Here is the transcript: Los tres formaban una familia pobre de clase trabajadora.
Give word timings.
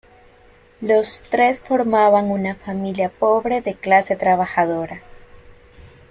Los 0.81 1.21
tres 1.29 1.61
formaban 1.61 2.31
una 2.31 2.55
familia 2.55 3.09
pobre 3.09 3.61
de 3.61 3.75
clase 3.75 4.15
trabajadora. 4.15 5.01